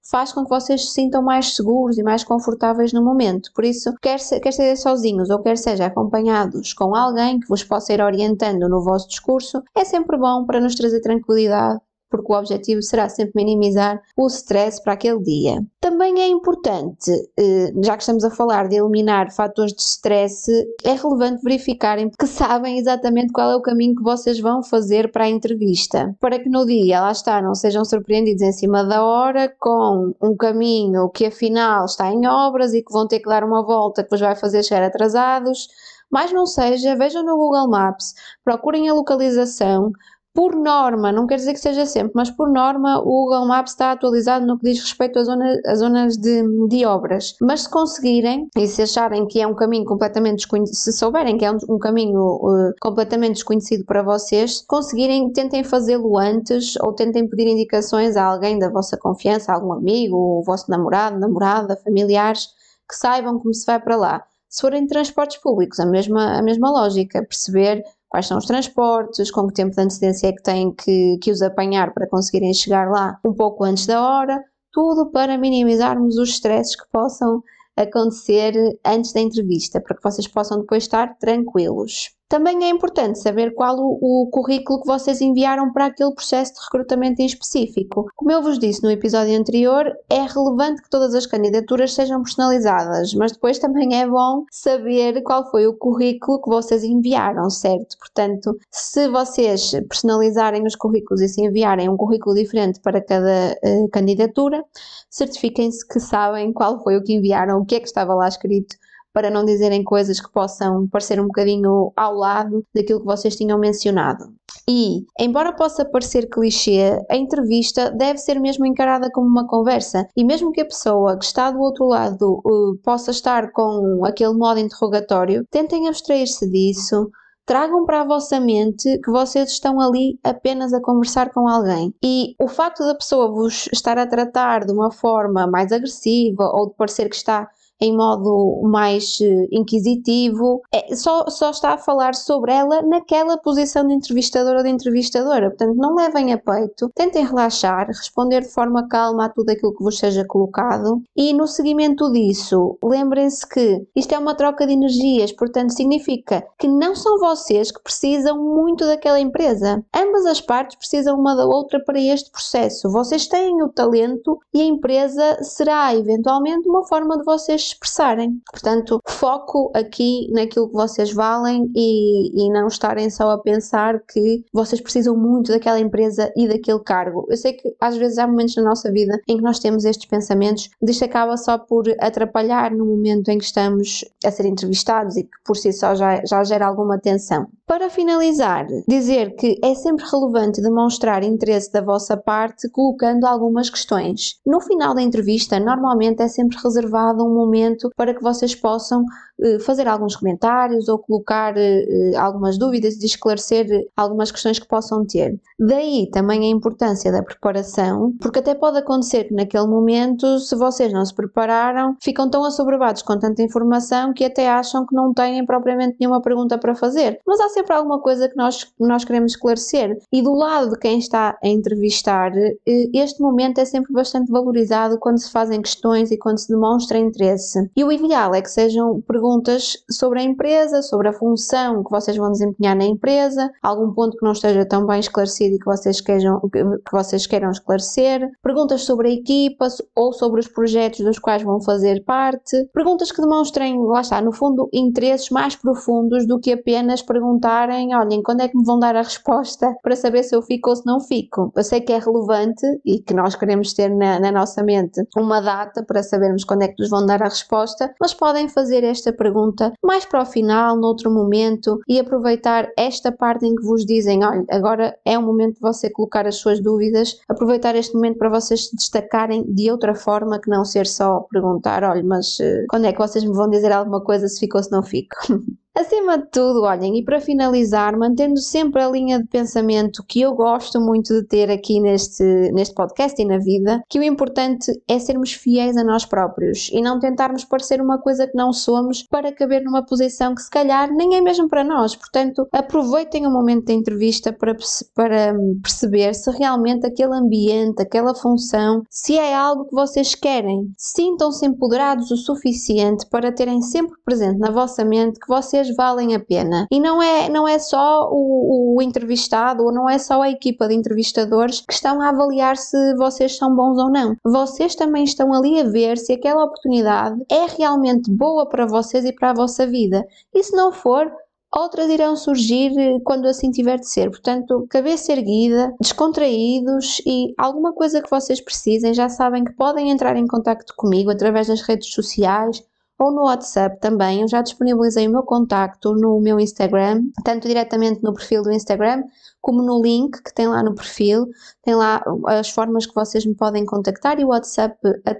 faz 0.09 0.33
com 0.33 0.43
que 0.43 0.49
vocês 0.49 0.87
se 0.87 0.93
sintam 0.93 1.21
mais 1.21 1.55
seguros 1.55 1.97
e 1.97 2.03
mais 2.03 2.23
confortáveis 2.23 2.91
no 2.91 3.03
momento. 3.03 3.51
Por 3.53 3.63
isso, 3.63 3.93
quer, 4.01 4.19
se, 4.19 4.39
quer 4.39 4.51
seja 4.51 4.75
sozinhos 4.75 5.29
ou 5.29 5.39
quer 5.39 5.57
seja 5.57 5.85
acompanhados 5.85 6.73
com 6.73 6.95
alguém 6.95 7.39
que 7.39 7.47
vos 7.47 7.63
possa 7.63 7.93
ir 7.93 8.01
orientando 8.01 8.67
no 8.67 8.83
vosso 8.83 9.07
discurso, 9.07 9.61
é 9.75 9.85
sempre 9.85 10.17
bom 10.17 10.45
para 10.45 10.59
nos 10.59 10.75
trazer 10.75 11.01
tranquilidade 11.01 11.79
porque 12.09 12.31
o 12.31 12.37
objetivo 12.37 12.81
será 12.81 13.07
sempre 13.07 13.33
minimizar 13.35 14.01
o 14.17 14.27
stress 14.27 14.81
para 14.83 14.93
aquele 14.93 15.21
dia. 15.21 15.63
Também 15.79 16.21
é 16.21 16.27
importante, 16.27 17.11
eh, 17.37 17.71
já 17.83 17.95
que 17.95 18.03
estamos 18.03 18.23
a 18.23 18.31
falar 18.31 18.67
de 18.67 18.77
eliminar 18.77 19.31
fatores 19.31 19.73
de 19.73 19.81
stress, 19.81 20.51
é 20.83 20.93
relevante 20.93 21.43
verificarem 21.43 22.09
que 22.09 22.27
sabem 22.27 22.77
exatamente 22.77 23.31
qual 23.31 23.51
é 23.51 23.55
o 23.55 23.61
caminho 23.61 23.95
que 23.95 24.03
vocês 24.03 24.39
vão 24.39 24.63
fazer 24.63 25.11
para 25.11 25.25
a 25.25 25.29
entrevista, 25.29 26.15
para 26.19 26.39
que 26.39 26.49
no 26.49 26.65
dia, 26.65 27.01
lá 27.01 27.11
está, 27.11 27.41
não 27.41 27.53
sejam 27.55 27.85
surpreendidos 27.85 28.41
em 28.41 28.51
cima 28.51 28.83
da 28.83 29.03
hora 29.03 29.53
com 29.59 30.13
um 30.21 30.35
caminho 30.35 31.09
que 31.09 31.25
afinal 31.25 31.85
está 31.85 32.11
em 32.11 32.27
obras 32.27 32.73
e 32.73 32.83
que 32.83 32.91
vão 32.91 33.07
ter 33.07 33.19
que 33.19 33.29
dar 33.29 33.43
uma 33.43 33.63
volta 33.63 34.03
que 34.03 34.09
vos 34.09 34.19
vai 34.19 34.35
fazer 34.35 34.63
chegar 34.63 34.83
atrasados. 34.83 35.67
Mas 36.11 36.31
não 36.31 36.45
seja, 36.45 36.95
vejam 36.95 37.23
no 37.23 37.37
Google 37.37 37.69
Maps, 37.69 38.15
procurem 38.43 38.89
a 38.89 38.93
localização, 38.93 39.91
por 40.39 40.55
norma, 40.55 41.11
não 41.11 41.27
quer 41.27 41.35
dizer 41.35 41.51
que 41.51 41.59
seja 41.59 41.85
sempre, 41.85 42.13
mas 42.15 42.31
por 42.31 42.49
norma 42.49 42.97
o 42.99 43.25
Google 43.25 43.45
Maps 43.45 43.73
está 43.73 43.91
atualizado 43.91 44.47
no 44.47 44.57
que 44.57 44.71
diz 44.71 44.79
respeito 44.79 45.19
às 45.19 45.27
zonas, 45.27 45.59
zonas 45.77 46.15
de, 46.15 46.41
de 46.69 46.85
obras. 46.85 47.35
Mas 47.41 47.63
se 47.63 47.69
conseguirem 47.69 48.47
e 48.55 48.65
se 48.65 48.81
acharem 48.81 49.27
que 49.27 49.41
é 49.41 49.45
um 49.45 49.53
caminho 49.53 49.83
completamente 49.83 50.37
desconhecido, 50.37 50.77
se 50.77 50.93
souberem 50.93 51.37
que 51.37 51.43
é 51.43 51.51
um, 51.51 51.57
um 51.67 51.77
caminho 51.77 52.21
uh, 52.21 52.73
completamente 52.79 53.33
desconhecido 53.33 53.83
para 53.83 54.01
vocês, 54.01 54.63
conseguirem, 54.65 55.29
tentem 55.33 55.61
fazê-lo 55.61 56.17
antes 56.17 56.77
ou 56.77 56.93
tentem 56.93 57.27
pedir 57.27 57.49
indicações 57.49 58.15
a 58.15 58.23
alguém 58.23 58.57
da 58.57 58.69
vossa 58.69 58.95
confiança, 58.95 59.51
algum 59.51 59.73
amigo, 59.73 60.15
o 60.15 60.43
vosso 60.45 60.71
namorado, 60.71 61.19
namorada, 61.19 61.75
familiares, 61.83 62.47
que 62.87 62.95
saibam 62.95 63.39
como 63.39 63.53
se 63.53 63.65
vai 63.65 63.77
para 63.77 63.97
lá. 63.97 64.23
Se 64.47 64.61
forem 64.61 64.87
transportes 64.87 65.37
públicos, 65.41 65.81
a 65.81 65.85
mesma, 65.85 66.39
a 66.39 66.41
mesma 66.41 66.71
lógica, 66.71 67.21
perceber 67.23 67.83
quais 68.09 68.27
são 68.27 68.37
os 68.37 68.45
transportes, 68.45 69.31
com 69.31 69.47
que 69.47 69.53
tempo 69.53 69.75
de 69.75 69.81
antecedência 69.81 70.27
é 70.27 70.31
que 70.33 70.43
têm 70.43 70.73
que, 70.73 71.17
que 71.21 71.31
os 71.31 71.41
apanhar 71.41 71.93
para 71.93 72.09
conseguirem 72.09 72.53
chegar 72.53 72.89
lá 72.89 73.19
um 73.23 73.33
pouco 73.33 73.63
antes 73.63 73.85
da 73.85 74.01
hora, 74.01 74.43
tudo 74.71 75.11
para 75.11 75.37
minimizarmos 75.37 76.17
os 76.17 76.29
stresses 76.29 76.75
que 76.75 76.89
possam 76.91 77.41
acontecer 77.77 78.53
antes 78.83 79.13
da 79.13 79.21
entrevista, 79.21 79.79
para 79.79 79.95
que 79.95 80.03
vocês 80.03 80.27
possam 80.27 80.59
depois 80.59 80.83
estar 80.83 81.17
tranquilos. 81.17 82.09
Também 82.29 82.63
é 82.63 82.69
importante 82.69 83.17
saber 83.17 83.55
qual 83.55 83.75
o, 83.79 83.97
o 84.23 84.29
currículo 84.29 84.79
que 84.79 84.85
vocês 84.85 85.19
enviaram 85.19 85.73
para 85.73 85.87
aquele 85.87 86.13
processo 86.13 86.53
de 86.53 86.59
recrutamento 86.63 87.23
em 87.23 87.25
específico. 87.25 88.05
Como 88.15 88.31
eu 88.31 88.43
vos 88.43 88.59
disse 88.59 88.83
no 88.83 88.91
episódio 88.91 89.35
anterior, 89.35 89.91
é 90.07 90.21
relevante 90.21 90.83
que 90.83 90.91
todas 90.91 91.15
as 91.15 91.25
candidaturas 91.25 91.91
sejam 91.91 92.21
personalizadas, 92.21 93.15
mas 93.15 93.31
depois 93.31 93.57
também 93.57 93.99
é 93.99 94.07
bom 94.07 94.45
saber 94.51 95.23
qual 95.23 95.49
foi 95.49 95.65
o 95.65 95.75
currículo 95.75 96.39
que 96.39 96.49
vocês 96.49 96.83
enviaram, 96.83 97.49
certo? 97.49 97.97
Portanto, 97.97 98.55
se 98.69 99.09
vocês 99.09 99.71
personalizarem 99.89 100.67
os 100.67 100.75
currículos 100.75 101.21
e 101.21 101.27
se 101.27 101.41
enviarem 101.41 101.89
um 101.89 101.97
currículo 101.97 102.35
diferente 102.35 102.79
para 102.79 103.01
cada 103.01 103.57
uh, 103.65 103.89
candidatura, 103.89 104.63
certifiquem-se 105.09 105.87
que 105.87 105.99
sabem 105.99 106.53
qual 106.53 106.83
foi 106.83 106.95
o 106.95 107.03
que 107.03 107.13
enviaram, 107.13 107.59
o 107.59 107.65
que 107.65 107.73
é 107.73 107.79
que 107.79 107.87
estava 107.87 108.13
lá 108.13 108.27
escrito 108.27 108.77
para 109.19 109.29
não 109.29 109.43
dizerem 109.43 109.83
coisas 109.83 110.17
que 110.21 110.31
possam 110.31 110.87
parecer 110.87 111.19
um 111.19 111.25
bocadinho 111.25 111.91
ao 111.93 112.15
lado 112.15 112.63
daquilo 112.73 113.01
que 113.01 113.05
vocês 113.05 113.35
tinham 113.35 113.59
mencionado. 113.59 114.33
E, 114.65 115.03
embora 115.19 115.51
possa 115.51 115.83
parecer 115.83 116.29
clichê, 116.29 116.97
a 117.11 117.17
entrevista 117.17 117.91
deve 117.91 118.17
ser 118.17 118.39
mesmo 118.39 118.65
encarada 118.65 119.09
como 119.11 119.27
uma 119.27 119.45
conversa. 119.45 120.07
E 120.15 120.23
mesmo 120.23 120.53
que 120.53 120.61
a 120.61 120.65
pessoa 120.65 121.19
que 121.19 121.25
está 121.25 121.51
do 121.51 121.59
outro 121.59 121.85
lado 121.85 122.41
uh, 122.45 122.77
possa 122.81 123.11
estar 123.11 123.51
com 123.51 124.05
aquele 124.05 124.35
modo 124.35 124.61
interrogatório, 124.61 125.43
tentem 125.51 125.89
abstrair-se 125.89 126.49
disso, 126.49 127.11
tragam 127.45 127.83
para 127.83 128.01
a 128.01 128.05
vossa 128.05 128.39
mente 128.39 129.01
que 129.03 129.11
vocês 129.11 129.49
estão 129.49 129.81
ali 129.81 130.17
apenas 130.23 130.71
a 130.71 130.79
conversar 130.79 131.33
com 131.33 131.45
alguém. 131.45 131.93
E 132.01 132.35
o 132.39 132.47
facto 132.47 132.85
da 132.85 132.95
pessoa 132.95 133.29
vos 133.29 133.67
estar 133.73 133.97
a 133.97 134.07
tratar 134.07 134.65
de 134.65 134.71
uma 134.71 134.91
forma 134.91 135.45
mais 135.45 135.73
agressiva 135.73 136.49
ou 136.53 136.69
de 136.69 136.75
parecer 136.75 137.09
que 137.09 137.15
está 137.15 137.49
em 137.81 137.95
modo 137.95 138.61
mais 138.63 139.17
eh, 139.21 139.47
inquisitivo, 139.51 140.61
é, 140.71 140.95
só, 140.95 141.27
só 141.29 141.51
está 141.51 141.73
a 141.73 141.77
falar 141.77 142.13
sobre 142.15 142.51
ela 142.51 142.81
naquela 142.81 143.37
posição 143.37 143.87
de 143.87 143.93
entrevistador 143.93 144.57
ou 144.57 144.63
de 144.63 144.69
entrevistadora. 144.69 145.49
Portanto, 145.49 145.75
não 145.75 145.95
levem 145.95 146.33
a 146.33 146.37
peito, 146.37 146.89
tentem 146.93 147.25
relaxar, 147.25 147.87
responder 147.87 148.41
de 148.41 148.49
forma 148.49 148.87
calma 148.87 149.25
a 149.25 149.29
tudo 149.29 149.49
aquilo 149.49 149.75
que 149.75 149.83
vos 149.83 149.97
seja 149.97 150.25
colocado 150.25 151.01
e 151.15 151.33
no 151.33 151.47
seguimento 151.47 152.11
disso, 152.11 152.77
lembrem-se 152.83 153.47
que 153.47 153.85
isto 153.95 154.13
é 154.13 154.17
uma 154.17 154.35
troca 154.35 154.65
de 154.65 154.73
energias, 154.73 155.31
portanto, 155.31 155.71
significa 155.71 156.45
que 156.57 156.67
não 156.67 156.95
são 156.95 157.19
vocês 157.19 157.71
que 157.71 157.81
precisam 157.81 158.37
muito 158.37 158.85
daquela 158.85 159.19
empresa. 159.19 159.83
Ambas 159.95 160.25
as 160.25 160.41
partes 160.41 160.77
precisam 160.77 161.17
uma 161.17 161.35
da 161.35 161.45
outra 161.45 161.79
para 161.79 161.99
este 161.99 162.31
processo. 162.31 162.89
Vocês 162.89 163.27
têm 163.27 163.61
o 163.63 163.69
talento 163.69 164.39
e 164.53 164.61
a 164.61 164.65
empresa 164.65 165.43
será 165.43 165.95
eventualmente 165.95 166.67
uma 166.67 166.85
forma 166.87 167.17
de 167.17 167.23
vocês 167.23 167.68
expressarem. 167.69 168.41
Portanto, 168.51 168.99
foco 169.07 169.71
aqui 169.75 170.27
naquilo 170.31 170.67
que 170.67 170.73
vocês 170.73 171.11
valem 171.13 171.71
e, 171.75 172.45
e 172.45 172.51
não 172.51 172.67
estarem 172.67 173.09
só 173.09 173.31
a 173.31 173.37
pensar 173.37 173.99
que 174.01 174.43
vocês 174.53 174.81
precisam 174.81 175.15
muito 175.15 175.51
daquela 175.51 175.79
empresa 175.79 176.31
e 176.35 176.47
daquele 176.47 176.79
cargo. 176.79 177.25
Eu 177.29 177.37
sei 177.37 177.53
que 177.53 177.75
às 177.79 177.97
vezes 177.97 178.17
há 178.17 178.27
momentos 178.27 178.55
na 178.55 178.63
nossa 178.63 178.91
vida 178.91 179.19
em 179.27 179.37
que 179.37 179.43
nós 179.43 179.59
temos 179.59 179.85
estes 179.85 180.07
pensamentos, 180.07 180.69
isto 180.81 181.05
acaba 181.05 181.37
só 181.37 181.57
por 181.57 181.85
atrapalhar 181.99 182.71
no 182.71 182.85
momento 182.85 183.29
em 183.29 183.37
que 183.37 183.45
estamos 183.45 184.03
a 184.25 184.31
ser 184.31 184.45
entrevistados 184.45 185.15
e 185.17 185.23
que 185.23 185.37
por 185.45 185.55
si 185.55 185.71
só 185.71 185.95
já, 185.95 186.21
já 186.25 186.43
gera 186.43 186.67
alguma 186.67 186.99
tensão. 186.99 187.47
Para 187.69 187.87
finalizar, 187.87 188.65
dizer 188.87 189.35
que 189.35 189.59
é 189.63 189.75
sempre 189.75 190.03
relevante 190.11 190.59
demonstrar 190.59 191.23
interesse 191.23 191.71
da 191.71 191.81
vossa 191.81 192.17
parte 192.17 192.67
colocando 192.71 193.25
algumas 193.25 193.69
questões. 193.69 194.39
No 194.43 194.59
final 194.59 194.95
da 194.95 195.03
entrevista, 195.03 195.59
normalmente 195.59 196.23
é 196.23 196.27
sempre 196.27 196.57
reservado 196.63 197.23
um 197.23 197.31
momento 197.31 197.91
para 197.95 198.15
que 198.15 198.23
vocês 198.23 198.55
possam 198.55 199.03
eh, 199.39 199.59
fazer 199.59 199.87
alguns 199.87 200.15
comentários 200.15 200.89
ou 200.89 200.97
colocar 200.97 201.53
eh, 201.57 202.15
algumas 202.17 202.57
dúvidas 202.57 202.95
e 202.95 203.05
esclarecer 203.05 203.67
algumas 203.95 204.31
questões 204.31 204.57
que 204.57 204.67
possam 204.67 205.05
ter. 205.05 205.39
Daí 205.59 206.09
também 206.11 206.45
a 206.45 206.49
importância 206.49 207.11
da 207.11 207.21
preparação, 207.21 208.13
porque 208.19 208.39
até 208.39 208.55
pode 208.55 208.79
acontecer 208.79 209.25
que 209.25 209.33
naquele 209.35 209.67
momento, 209.67 210.39
se 210.39 210.55
vocês 210.55 210.91
não 210.91 211.05
se 211.05 211.13
prepararam, 211.13 211.95
ficam 212.01 212.29
tão 212.29 212.43
assoberbados 212.43 213.03
com 213.03 213.17
tanta 213.19 213.43
informação 213.43 214.11
que 214.11 214.25
até 214.25 214.49
acham 214.49 214.85
que 214.87 214.95
não 214.95 215.13
têm 215.13 215.45
propriamente 215.45 215.97
nenhuma 215.99 216.21
pergunta 216.21 216.57
para 216.57 216.73
fazer. 216.73 217.19
Mas 217.27 217.39
há 217.39 217.49
sempre 217.59 217.75
alguma 217.75 217.99
coisa 217.99 218.29
que 218.29 218.37
nós, 218.37 218.71
nós 218.79 219.03
queremos 219.03 219.33
esclarecer. 219.33 219.97
E 220.11 220.21
do 220.21 220.33
lado 220.33 220.71
de 220.71 220.79
quem 220.79 220.97
está 220.97 221.37
a 221.43 221.47
entrevistar, 221.47 222.31
eh, 222.35 222.55
este 222.93 223.21
momento 223.21 223.59
é 223.59 223.65
sempre 223.65 223.91
bastante 223.93 224.31
valorizado 224.31 224.97
quando 224.97 225.19
se 225.19 225.29
fazem 225.29 225.61
questões 225.61 226.09
e 226.09 226.17
quando 226.17 226.37
se 226.37 226.47
demonstra 226.47 226.97
interesse. 226.97 227.69
E 227.75 227.83
o 227.83 227.91
ideal 227.91 228.33
é 228.33 228.41
que 228.41 228.49
sejam 228.49 229.01
perguntas 229.01 229.77
sobre 229.91 230.19
a 230.19 230.23
empresa, 230.23 230.81
sobre 230.81 231.09
a 231.09 231.13
função 231.13 231.83
que 231.83 231.91
vocês 231.91 232.15
vão 232.15 232.31
desempenhar 232.31 232.75
na 232.75 232.85
empresa, 232.85 233.51
algum 233.61 233.93
ponto 233.93 234.17
que 234.17 234.23
não 234.23 234.31
esteja 234.31 234.65
tão 234.65 234.85
bem 234.85 234.99
esclarecido 234.99 235.55
e 235.55 235.59
que 235.59 235.65
vocês 235.65 235.99
queiram, 235.99 236.39
que 236.49 236.91
vocês 236.91 237.27
queiram 237.27 237.51
esclarecer, 237.51 238.29
perguntas 238.41 238.83
sobre 238.83 239.09
a 239.09 239.13
equipa 239.13 239.67
ou 239.95 240.13
sobre 240.13 240.39
os 240.39 240.47
projetos 240.47 241.01
dos 241.01 241.19
quais 241.19 241.43
vão 241.43 241.61
fazer 241.61 242.03
parte, 242.05 242.65
perguntas 242.73 243.11
que 243.11 243.21
demonstrem, 243.21 243.77
lá 243.85 244.01
está, 244.01 244.21
no 244.21 244.31
fundo, 244.31 244.69
interesses 244.73 245.29
mais 245.29 245.55
profundos 245.55 246.25
do 246.25 246.39
que 246.39 246.53
apenas 246.53 247.01
perguntar 247.01 247.48
perguntarem, 247.49 247.95
olhem, 247.95 248.21
quando 248.21 248.41
é 248.41 248.47
que 248.47 248.57
me 248.57 248.63
vão 248.63 248.79
dar 248.79 248.95
a 248.95 249.01
resposta 249.01 249.75
para 249.81 249.95
saber 249.95 250.23
se 250.23 250.35
eu 250.35 250.41
fico 250.41 250.69
ou 250.69 250.75
se 250.75 250.85
não 250.85 250.99
fico? 250.99 251.51
Eu 251.55 251.63
sei 251.63 251.81
que 251.81 251.91
é 251.91 251.97
relevante 251.97 252.65
e 252.85 252.99
que 252.99 253.13
nós 253.13 253.35
queremos 253.35 253.73
ter 253.73 253.89
na, 253.89 254.19
na 254.19 254.31
nossa 254.31 254.61
mente 254.61 255.01
uma 255.17 255.41
data 255.41 255.83
para 255.83 256.03
sabermos 256.03 256.43
quando 256.43 256.61
é 256.61 256.67
que 256.67 256.79
nos 256.79 256.89
vão 256.89 257.05
dar 257.05 257.21
a 257.23 257.25
resposta, 257.25 257.91
mas 257.99 258.13
podem 258.13 258.47
fazer 258.47 258.83
esta 258.83 259.11
pergunta 259.11 259.73
mais 259.83 260.05
para 260.05 260.21
o 260.21 260.25
final, 260.25 260.77
noutro 260.77 261.11
momento, 261.11 261.79
e 261.87 261.99
aproveitar 261.99 262.69
esta 262.77 263.11
parte 263.11 263.45
em 263.45 263.55
que 263.55 263.63
vos 263.63 263.85
dizem, 263.85 264.23
olha, 264.23 264.45
agora 264.51 264.95
é 265.03 265.17
o 265.17 265.23
momento 265.23 265.55
de 265.55 265.61
você 265.61 265.89
colocar 265.89 266.27
as 266.27 266.35
suas 266.35 266.61
dúvidas, 266.61 267.19
aproveitar 267.27 267.75
este 267.75 267.95
momento 267.95 268.17
para 268.17 268.29
vocês 268.29 268.67
se 268.67 268.75
destacarem 268.75 269.43
de 269.51 269.71
outra 269.71 269.95
forma 269.95 270.39
que 270.39 270.49
não 270.49 270.63
ser 270.63 270.85
só 270.85 271.21
perguntar, 271.31 271.83
olha, 271.83 272.03
mas 272.03 272.37
uh, 272.39 272.65
quando 272.69 272.85
é 272.85 272.93
que 272.93 272.99
vocês 272.99 273.23
me 273.23 273.33
vão 273.33 273.49
dizer 273.49 273.71
alguma 273.71 274.01
coisa 274.01 274.27
se 274.27 274.39
fico 274.39 274.57
ou 274.57 274.63
se 274.63 274.71
não 274.71 274.83
fico? 274.83 275.15
Acima 275.79 276.17
de 276.17 276.25
tudo, 276.25 276.63
olhem, 276.63 276.97
e 276.97 277.05
para 277.05 277.21
finalizar, 277.21 277.97
mantendo 277.97 278.37
sempre 278.37 278.83
a 278.83 278.89
linha 278.89 279.17
de 279.17 279.25
pensamento 279.29 280.03
que 280.05 280.19
eu 280.19 280.35
gosto 280.35 280.77
muito 280.81 281.13
de 281.13 281.25
ter 281.25 281.49
aqui 281.49 281.79
neste, 281.79 282.21
neste 282.51 282.75
podcast 282.75 283.21
e 283.21 283.23
na 283.23 283.37
vida, 283.37 283.81
que 283.87 283.97
o 283.97 284.03
importante 284.03 284.73
é 284.89 284.99
sermos 284.99 285.31
fiéis 285.31 285.77
a 285.77 285.83
nós 285.85 286.05
próprios 286.05 286.69
e 286.73 286.81
não 286.81 286.99
tentarmos 286.99 287.45
parecer 287.45 287.81
uma 287.81 287.97
coisa 287.97 288.27
que 288.27 288.35
não 288.35 288.51
somos 288.51 289.03
para 289.03 289.31
caber 289.31 289.63
numa 289.63 289.81
posição 289.81 290.35
que 290.35 290.41
se 290.41 290.49
calhar 290.49 290.91
nem 290.91 291.15
é 291.15 291.21
mesmo 291.21 291.47
para 291.47 291.63
nós. 291.63 291.95
Portanto, 291.95 292.45
aproveitem 292.51 293.25
o 293.25 293.31
momento 293.31 293.67
da 293.67 293.73
entrevista 293.73 294.33
para, 294.33 294.57
para 294.93 295.33
perceber 295.63 296.13
se 296.13 296.29
realmente 296.31 296.85
aquele 296.87 297.15
ambiente, 297.15 297.81
aquela 297.81 298.13
função, 298.13 298.83
se 298.89 299.17
é 299.17 299.33
algo 299.33 299.63
que 299.63 299.75
vocês 299.75 300.13
querem. 300.13 300.73
Sintam-se 300.77 301.45
empoderados 301.45 302.11
o 302.11 302.17
suficiente 302.17 303.07
para 303.09 303.31
terem 303.31 303.61
sempre 303.61 303.97
presente 304.03 304.39
na 304.39 304.51
vossa 304.51 304.83
mente 304.83 305.17
que 305.17 305.27
vocês 305.29 305.68
valem 305.75 306.15
a 306.15 306.19
pena. 306.19 306.67
E 306.71 306.79
não 306.79 307.01
é, 307.01 307.29
não 307.29 307.47
é 307.47 307.59
só 307.59 308.09
o, 308.11 308.77
o 308.77 308.81
entrevistado 308.81 309.63
ou 309.63 309.71
não 309.71 309.89
é 309.89 309.97
só 309.97 310.21
a 310.21 310.29
equipa 310.29 310.67
de 310.67 310.75
entrevistadores 310.75 311.61
que 311.61 311.73
estão 311.73 312.01
a 312.01 312.09
avaliar 312.09 312.57
se 312.57 312.95
vocês 312.95 313.37
são 313.37 313.55
bons 313.55 313.77
ou 313.77 313.89
não. 313.89 314.15
Vocês 314.23 314.75
também 314.75 315.03
estão 315.03 315.33
ali 315.33 315.59
a 315.59 315.63
ver 315.63 315.97
se 315.97 316.13
aquela 316.13 316.45
oportunidade 316.45 317.21
é 317.29 317.45
realmente 317.57 318.11
boa 318.11 318.47
para 318.47 318.65
vocês 318.65 319.05
e 319.05 319.13
para 319.13 319.31
a 319.31 319.33
vossa 319.35 319.65
vida. 319.65 320.05
E 320.33 320.43
se 320.43 320.55
não 320.55 320.71
for, 320.71 321.11
outras 321.55 321.89
irão 321.89 322.15
surgir 322.15 322.71
quando 323.03 323.27
assim 323.27 323.51
tiver 323.51 323.79
de 323.79 323.89
ser. 323.89 324.09
Portanto, 324.09 324.65
cabeça 324.69 325.11
erguida, 325.11 325.73
descontraídos 325.79 327.01
e 327.05 327.33
alguma 327.37 327.73
coisa 327.73 328.01
que 328.01 328.09
vocês 328.09 328.39
precisem, 328.39 328.93
já 328.93 329.09
sabem 329.09 329.43
que 329.43 329.53
podem 329.53 329.89
entrar 329.89 330.15
em 330.15 330.27
contato 330.27 330.73
comigo 330.75 331.09
através 331.09 331.47
das 331.47 331.61
redes 331.61 331.91
sociais 331.93 332.63
ou 332.99 333.11
no 333.11 333.23
WhatsApp 333.23 333.79
também. 333.79 334.21
Eu 334.21 334.27
já 334.27 334.41
disponibilizei 334.41 335.07
o 335.07 335.11
meu 335.11 335.23
contacto 335.23 335.95
no 335.95 336.19
meu 336.19 336.39
Instagram, 336.39 337.03
tanto 337.23 337.47
diretamente 337.47 338.03
no 338.03 338.13
perfil 338.13 338.43
do 338.43 338.51
Instagram 338.51 339.03
como 339.41 339.61
no 339.61 339.81
link 339.81 340.21
que 340.23 340.33
tem 340.33 340.47
lá 340.47 340.61
no 340.63 340.75
perfil. 340.75 341.27
Tem 341.63 341.75
lá 341.75 342.03
as 342.27 342.49
formas 342.49 342.85
que 342.85 342.95
vocês 342.95 343.25
me 343.25 343.35
podem 343.35 343.65
contactar 343.65 344.19
e 344.19 344.25
o 344.25 344.29
WhatsApp 344.29 344.77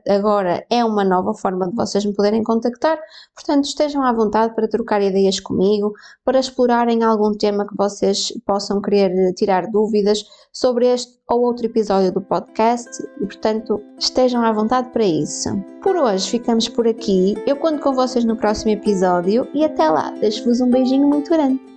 agora 0.08 0.66
é 0.70 0.84
uma 0.84 1.04
nova 1.04 1.34
forma 1.34 1.70
de 1.70 1.76
vocês 1.76 2.06
me 2.06 2.14
poderem 2.14 2.44
contactar. 2.44 3.00
Portanto, 3.34 3.66
estejam 3.66 4.04
à 4.04 4.12
vontade 4.12 4.56
para 4.56 4.68
trocar 4.68 5.02
ideias 5.02 5.40
comigo, 5.40 5.94
para 6.24 6.40
explorarem 6.40 7.04
algum 7.04 7.32
tema 7.34 7.68
que 7.68 7.76
vocês 7.76 8.34
possam 8.46 8.82
querer 8.82 9.34
tirar 9.34 9.68
dúvidas 9.68 10.24
sobre 10.52 10.88
este 10.88 11.20
ou 11.30 11.42
outro 11.42 11.66
episódio 11.66 12.12
do 12.12 12.22
podcast 12.22 12.90
e, 13.22 13.26
portanto, 13.26 13.80
estejam 14.00 14.44
à 14.44 14.52
vontade 14.52 14.90
para 14.90 15.06
isso. 15.06 15.50
Por 15.82 15.96
hoje 15.96 16.30
ficamos 16.30 16.68
por 16.68 16.88
aqui. 16.88 17.36
Eu 17.46 17.56
conto 17.58 17.82
com 17.82 17.94
vocês 17.94 18.26
no 18.26 18.36
próximo 18.36 18.72
episódio 18.72 19.48
e 19.54 19.64
até 19.64 19.88
lá. 19.90 20.12
Deixo-vos 20.20 20.60
um 20.60 20.70
beijinho 20.70 21.08
muito 21.08 21.30
grande. 21.30 21.69